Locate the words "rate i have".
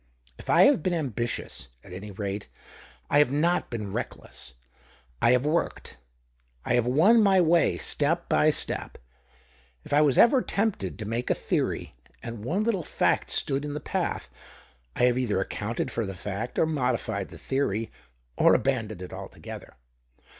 2.09-3.31